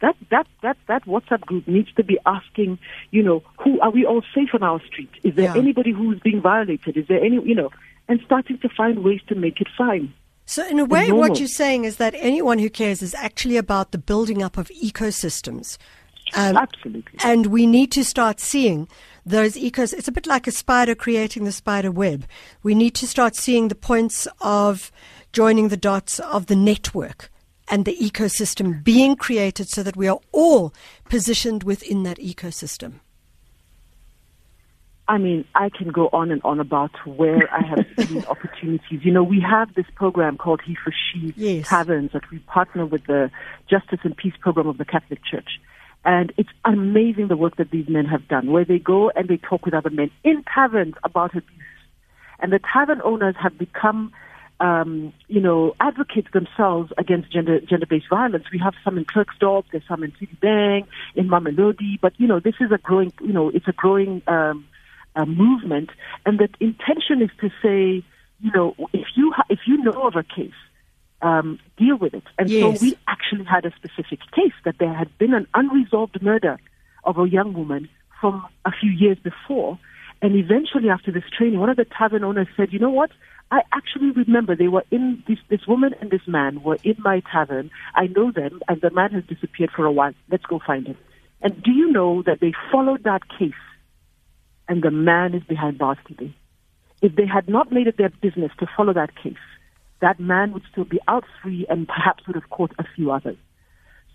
[0.00, 2.78] that that that that WhatsApp group needs to be asking,
[3.10, 5.10] you know, who are we all safe on our street?
[5.24, 5.56] Is there Yeah.
[5.56, 6.96] anybody who's being violated?
[6.96, 7.70] Is there any, you know,
[8.08, 10.12] and starting to find ways to make it fine.
[10.46, 13.92] So, in a way, what you're saying is that anyone who cares is actually about
[13.92, 15.76] the building up of ecosystems.
[16.34, 17.18] Um, Absolutely.
[17.22, 18.88] And we need to start seeing
[19.26, 19.92] those ecos.
[19.92, 22.24] It's a bit like a spider creating the spider web.
[22.62, 24.90] We need to start seeing the points of
[25.32, 27.30] joining the dots of the network
[27.70, 30.72] and the ecosystem being created so that we are all
[31.08, 33.00] positioned within that ecosystem.
[35.08, 39.00] I mean, I can go on and on about where I have seen opportunities.
[39.02, 41.68] You know, we have this program called He for She Yes.
[41.68, 43.30] Taverns that we partner with the
[43.70, 45.60] Justice and Peace program of the Catholic Church.
[46.04, 49.38] And it's amazing the work that these men have done, where they go and they
[49.38, 51.58] talk with other men in taverns about abuse.
[52.40, 54.12] And the tavern owners have become,
[54.60, 58.44] um, you know, advocates themselves against gender gender-based violence.
[58.52, 62.40] We have some in Klerksdorp, there's some in City Bang, in Mamelodi, but you know,
[62.40, 64.66] this is a growing, you know, it's a growing um,
[65.14, 65.90] uh, movement,
[66.26, 68.04] and the intention is to say,
[68.40, 70.52] you know, if you ha- if you know of a case,
[71.22, 72.24] um, deal with it.
[72.38, 72.60] And Yes.
[72.60, 76.58] so we actually had a specific case that there had been an unresolved murder
[77.04, 77.88] of a young woman
[78.20, 79.78] from a few years before.
[80.20, 83.10] And eventually, after this training, one of the tavern owners said, "You know what?
[83.50, 87.22] I actually remember they were in this this woman and this man were in my
[87.32, 87.70] tavern.
[87.94, 90.12] I know them, and the man has disappeared for a while.
[90.30, 90.98] Let's go find him."
[91.40, 93.54] And do you know that they followed that case
[94.68, 96.34] and the man is behind bars today.
[97.00, 99.34] If they had not made it their business to follow that case,
[100.00, 103.36] that man would still be out free and perhaps would have caught a few others.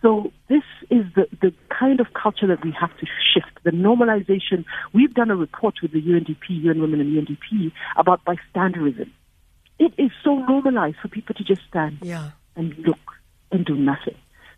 [0.02, 4.66] So this is the, the kind of culture that we have to shift, the normalization.
[4.94, 9.10] We've done a report with the UNDP, UN Women and UNDP, about bystanderism.
[9.84, 12.32] It is so normalized for people to just stand Yeah.
[12.56, 13.06] and look
[13.52, 14.16] and do nothing.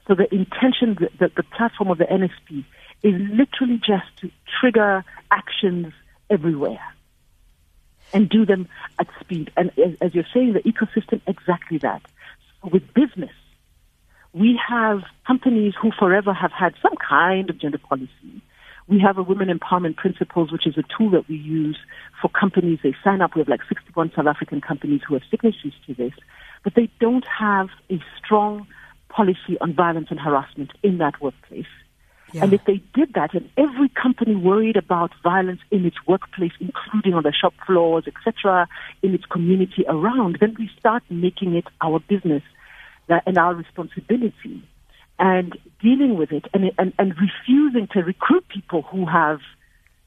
[0.07, 2.63] So the intention, the, the, the platform of the NSP
[3.01, 5.93] is literally just to trigger actions
[6.29, 6.83] everywhere
[8.13, 8.67] and do them
[8.99, 9.51] at speed.
[9.57, 12.03] And as, as you're saying, the ecosystem, exactly that.
[12.61, 13.33] So with business,
[14.31, 18.41] we have companies who forever have had some kind of gender policy.
[18.87, 21.77] We have a women empowerment principles, which is a tool that we use
[22.21, 22.79] for companies.
[22.83, 23.35] They sign up.
[23.35, 26.13] We have like 61 South African companies who have signatories to this,
[26.63, 28.67] but they don't have a strong
[29.09, 31.65] policy on violence and harassment in that workplace.
[32.33, 32.43] Yeah.
[32.43, 37.13] And if they did that, and every company worried about violence in its workplace, including
[37.13, 38.67] on the shop floors, etc.,
[39.01, 42.43] in its community around, then we start making it our business
[43.09, 44.67] uh, and our responsibility,
[45.19, 49.39] and dealing with it, and and, and refusing to recruit people who have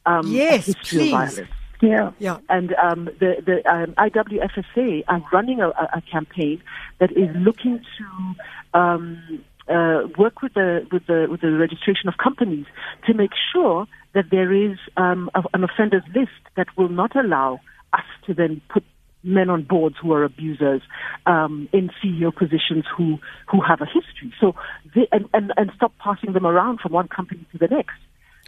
[0.06, 1.12] um, Yes, a history please.
[1.12, 1.50] of violence.
[1.80, 2.10] Yeah.
[2.18, 2.38] Yeah.
[2.48, 6.60] And um, the, the um, IWFSA are running a, a a campaign
[6.98, 12.16] that is looking to um, uh, work with the, with, the, with the registration of
[12.16, 12.66] companies
[13.06, 17.60] to make sure that there is um, a, an offenders list that will not allow
[17.92, 18.82] us to then put
[19.22, 20.82] men on boards who are abusers
[21.26, 23.18] um, in CEO positions who,
[23.50, 24.32] who have a history.
[24.40, 24.54] So
[24.94, 27.96] they, and, and, and stop passing them around from one company to the next.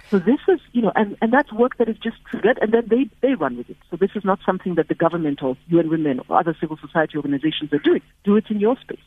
[0.09, 2.89] So this is, you know, and, and that's work that is just triggered, and then
[2.89, 3.77] they, they run with it.
[3.91, 7.17] So this is not something that the government or UN Women or other civil society
[7.17, 8.03] organizations are doing.
[8.25, 8.99] Do it in your space.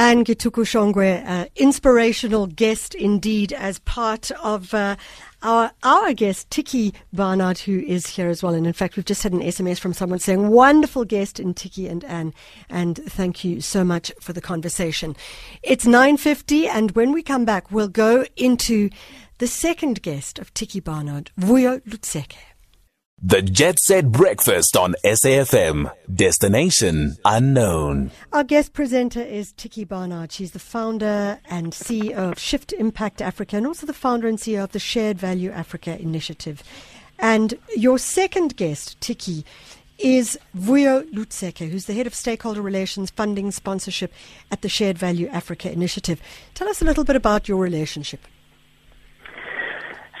[0.00, 4.96] Anne Githuku Shongwe, uh, inspirational guest indeed, as part of uh,
[5.42, 8.54] our our guest Tiekie Barnard, who is here as well.
[8.54, 11.90] And in fact, we've just had an SMS from someone saying, "Wonderful guest in Tiekie
[11.90, 12.32] and Anne,"
[12.70, 15.16] and thank you so much for the conversation.
[15.62, 18.88] It's nine fifty, and when we come back, we'll go into
[19.36, 22.49] the second guest of Tiekie Barnard, Vuyo Lutseke.
[23.22, 25.92] The Jet Set Breakfast on SAFM.
[26.14, 28.12] Destination unknown.
[28.32, 30.32] Our guest presenter is Tiekie Barnard.
[30.32, 34.64] She's the founder and CEO of Shift Impact Africa and also the founder and CEO
[34.64, 36.62] of the Shared Value Africa initiative.
[37.18, 39.44] And your second guest, Tiekie,
[39.98, 44.14] is Vuyo Lutseke, who's the head of stakeholder relations, funding, sponsorship
[44.50, 46.22] at the Shared Value Africa initiative.
[46.54, 48.20] Tell us a little bit about your relationship.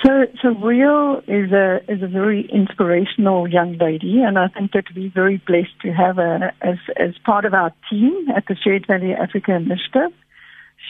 [0.04, 4.84] So, so Rio is a is a very inspirational young lady, and I think that
[4.96, 8.86] we're very blessed to have her as as part of our team at the Shared
[8.86, 10.12] Value Africa Initiative.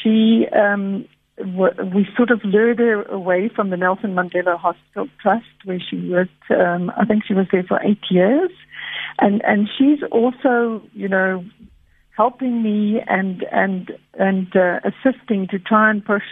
[0.01, 1.07] She, um,
[1.39, 6.51] we sort of lured her away from the Nelson Mandela Hospital Trust, where she worked.
[6.51, 8.53] Um, I think she was there for eight years,
[9.19, 11.45] and and she's also, you know,
[12.17, 16.23] helping me and and and uh, assisting to try and push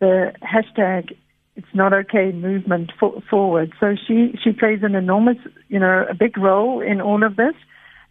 [0.00, 1.14] the hashtag
[1.56, 3.72] it's not okay movement for, forward.
[3.78, 5.36] So she she plays an enormous,
[5.68, 7.54] you know, a big role in all of this.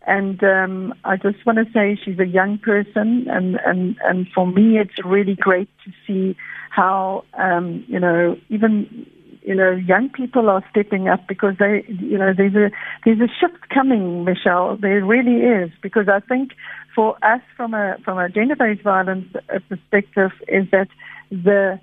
[0.08, 4.48] And um, I just want to say she's a young person, and and and for
[4.48, 6.36] me, it's really great to see
[6.72, 9.06] how um, you know even
[9.44, 12.72] you know young people are stepping up because they you know there's a
[13.06, 14.76] there's a shift coming, Michelle.
[14.76, 16.52] There really is because I think
[16.96, 19.28] for us from a from a gender-based violence
[19.70, 20.88] perspective is that
[21.30, 21.80] the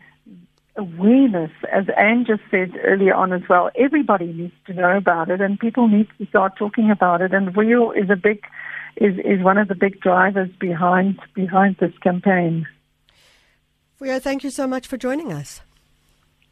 [0.78, 5.40] awareness, as Anne just said earlier on as well, everybody needs to know about it
[5.40, 7.34] and people need to start talking about it.
[7.34, 8.44] And Real is a big
[8.96, 12.66] is, is one of the big drivers behind behind this campaign.
[14.00, 15.60] Vuyo, thank you so much for joining us.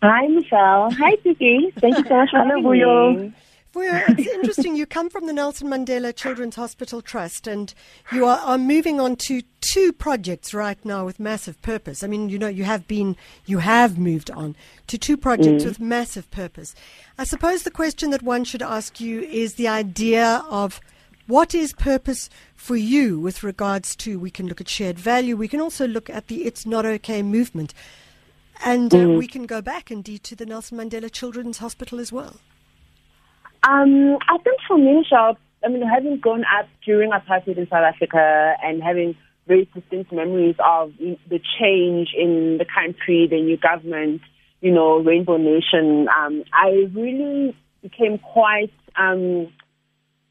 [0.03, 0.91] Hi, Michelle.
[0.93, 1.73] Hi, Tiekie.
[1.81, 3.33] Thank you so much for having me.
[3.77, 4.75] Well, it's interesting.
[4.75, 7.75] You come from the Nelson Mandela Children's Hospital Trust, and
[8.11, 12.03] you are, are moving on to two projects right now with massive purpose.
[12.03, 15.79] I mean, you know, you have been, you have moved on to two projects with
[15.79, 16.75] massive purpose.
[17.19, 20.81] I suppose the question that one should ask you is the idea of
[21.27, 24.19] what is purpose for you with regards to.
[24.19, 25.37] We can look at shared value.
[25.37, 27.75] We can also look at the "It's Not Okay" movement,
[28.65, 32.37] and uh, we can go back indeed to the Nelson Mandela Children's Hospital as well.
[33.69, 37.83] Um, I think for me, Michelle, I mean, having grown up during apartheid in South
[37.83, 39.17] Africa and having
[39.49, 44.21] very distinct memories of the change in the country, the new government,
[44.61, 49.53] you know, Rainbow Nation, um, I really became quite um,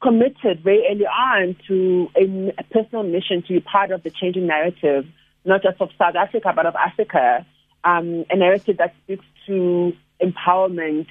[0.02, 4.46] committed very early on to a, a personal mission to be part of the changing
[4.46, 5.06] narrative,
[5.44, 7.46] not just of South Africa, but of Africa.
[7.84, 11.06] Um, a narrative that speaks to empowerment,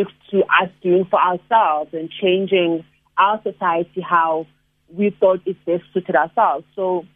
[0.00, 2.84] speaks to us doing for ourselves and changing
[3.18, 4.46] our society how
[4.92, 6.64] we thought it best suited ourselves.
[6.74, 7.06] So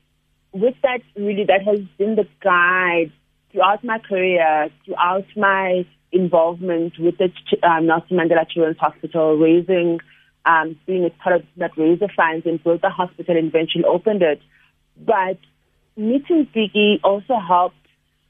[0.52, 3.12] with that, really, that has been the guide
[3.50, 7.32] throughout my career, throughout my involvement with the
[7.66, 10.00] um, Nelson Mandela Children's Hospital, raising,
[10.46, 14.22] um, being a part of that raiser funds and built the hospital and eventually opened
[14.22, 14.40] it.
[14.96, 15.38] But
[15.96, 17.76] meeting Tiekie also helped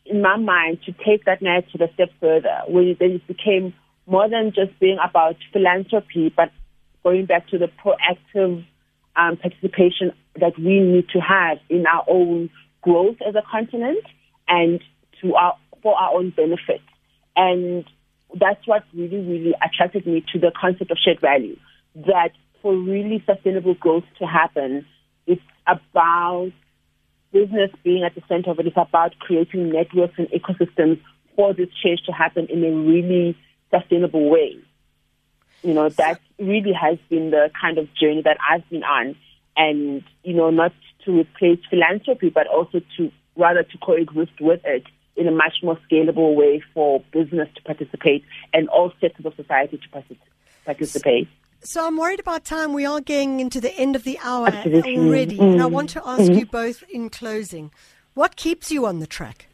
[0.07, 3.75] in my mind to take that narrative a step further, where it became
[4.07, 6.51] more than just being about philanthropy, but
[7.03, 8.65] going back to the proactive
[9.17, 12.51] um, participation that we need to have in our own
[12.83, 14.05] growth as a continent
[14.49, 14.81] and
[15.23, 16.81] to our for our own benefit.
[17.37, 17.85] And
[18.39, 21.57] that's what really, really attracted me to the concept of shared value.
[21.95, 22.31] That
[22.63, 24.87] for really sustainable growth to happen,
[25.27, 26.53] it's about
[27.33, 28.67] business being at the center of it.
[28.67, 31.01] It's about creating networks and ecosystems
[31.37, 33.37] for this change to happen in a really
[33.79, 34.57] sustainable way.
[35.63, 39.17] You know, that really has been the kind of journey that I've been on.
[39.57, 40.73] And, you know, not
[41.05, 44.85] to replace philanthropy, but also to rather to coexist with it
[45.17, 49.79] in a much more scalable way for business to participate and all sectors of society
[49.79, 50.05] to
[50.65, 51.29] participate.
[51.63, 52.75] So I'm worried about time.
[52.75, 54.99] We are getting into the end of the hour Absolutely.
[54.99, 55.39] already.
[55.39, 55.53] Mm.
[55.53, 56.41] And I want to ask mm-hmm.
[56.41, 57.71] you both in closing
[58.15, 59.47] what keeps you on the track?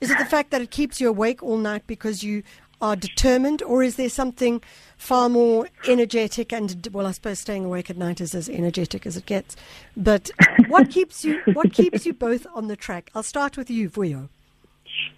[0.00, 2.42] Is it the fact that it keeps you awake all night because you
[2.82, 4.60] are determined, or is there something
[5.02, 9.16] far more energetic and well, I suppose staying awake at night is as energetic as
[9.16, 9.56] it gets.
[9.96, 10.30] But
[10.68, 13.10] what keeps you what keeps you both on the track?
[13.14, 14.28] I'll start with you, Vuyo.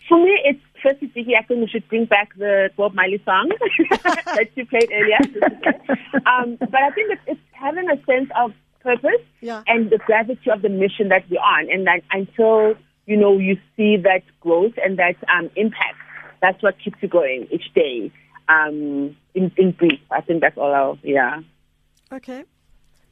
[0.09, 3.51] For me, it's firstly speaking, I think we should bring back the Bob Marley song
[3.91, 5.19] that you played earlier.
[6.27, 9.63] um, but I think it's, it's having a sense of purpose yeah.
[9.67, 12.75] and the gravity of the mission that we're on, and that until
[13.07, 15.97] you know you see that growth and that um, impact
[16.45, 18.13] that's what keeps you going each day.
[18.49, 20.75] Um, in, in brief, I think that's all.
[20.75, 21.41] I'll, yeah.
[22.13, 22.45] Okay.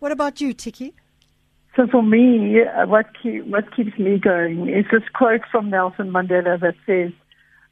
[0.00, 0.92] What about you, Tiekie?
[1.74, 6.10] So for me, uh, what keep, what keeps me going is this quote from Nelson
[6.10, 7.12] Mandela that says,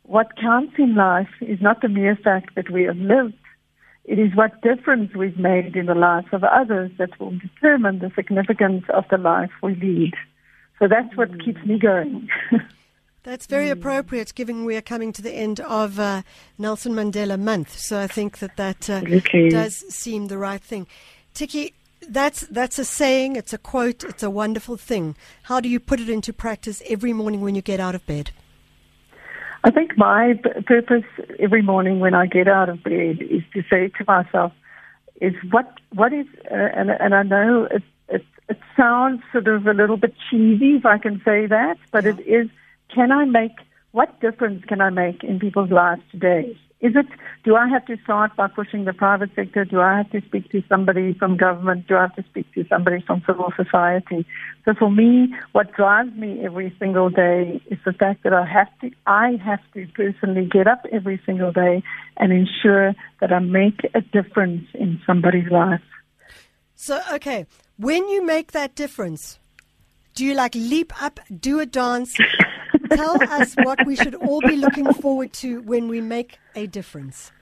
[0.04, 3.34] "What counts in life is not the mere fact that we have lived.
[4.06, 8.10] It is what difference we've made in the lives of others that will determine the
[8.16, 10.14] significance of the life we lead."
[10.78, 11.44] So that's what mm.
[11.44, 12.30] keeps me going.
[13.22, 13.72] That's very mm.
[13.72, 16.22] appropriate, given we are coming to the end of uh,
[16.56, 17.78] Nelson Mandela Month.
[17.78, 19.50] So I think that that uh, okay.
[19.50, 20.86] does seem the right thing.
[21.34, 21.74] Tiekie,
[22.08, 25.16] that's that's a saying, it's a quote, it's a wonderful thing.
[25.44, 28.30] How do you put it into practice every morning when you get out of bed?
[29.62, 31.04] I think my purpose
[31.38, 34.52] every morning when I get out of bed is to say to myself,
[35.20, 39.66] is what what is, uh, and and I know it, it it sounds sort of
[39.66, 42.12] a little bit cheesy if I can say that, but yeah.
[42.12, 42.50] it is
[42.94, 43.52] can I make,
[43.92, 46.56] what difference can I make in people's lives today?
[46.80, 47.06] Is it,
[47.44, 49.66] do I have to start by pushing the private sector?
[49.66, 51.86] Do I have to speak to somebody from government?
[51.86, 54.24] Do I have to speak to somebody from civil society?
[54.64, 58.68] So for me, what drives me every single day is the fact that I have
[58.80, 61.82] to, I have to personally get up every single day
[62.16, 65.82] and ensure that I make a difference in somebody's life.
[66.76, 67.44] So, okay,
[67.76, 69.38] when you make that difference,
[70.14, 72.16] do you like leap up, do a dance,
[72.92, 77.32] tell us what we should all be looking forward to when we make a difference.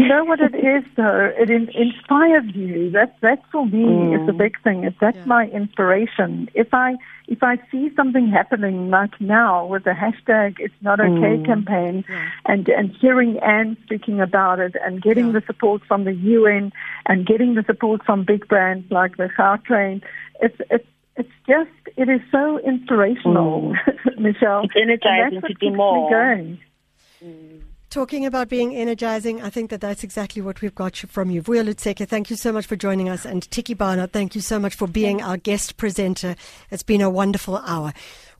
[0.00, 1.30] You know what it is, though.
[1.38, 2.90] It in, inspires you.
[2.90, 4.22] That that for me mm.
[4.22, 4.90] is a big thing.
[4.98, 5.24] That's yeah.
[5.26, 6.48] my inspiration.
[6.54, 6.94] If I
[7.28, 11.44] if I see something happening like now with the hashtag "It's Not Okay" mm.
[11.44, 12.30] campaign, yeah.
[12.46, 15.32] and and hearing Anne speaking about it, and getting yeah.
[15.32, 16.72] the support from the UN,
[17.04, 20.00] and getting the support from big brands like the Gautrain,
[20.40, 24.18] it's it's it's just it is so inspirational, mm.
[24.18, 24.64] Michelle.
[24.64, 26.10] It's energizing to do more.
[26.10, 26.58] Going.
[27.22, 27.62] Mm.
[27.90, 31.42] Talking about being energizing, I think that that's exactly what we've got from you.
[31.42, 33.26] Vuyo Lutseke, thank you so much for joining us.
[33.26, 36.36] And Tiekie Barnard, thank you so much for being our guest presenter.
[36.70, 37.92] It's been a wonderful hour.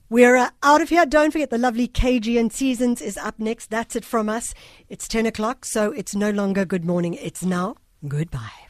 [0.08, 1.04] We're uh, out of here.
[1.04, 3.70] Don't forget the lovely KG and Seasons is up next.
[3.70, 4.54] That's it from us.
[4.88, 7.14] It's 10 o'clock, so it's no longer good morning.
[7.14, 7.74] It's now
[8.06, 8.69] goodbye.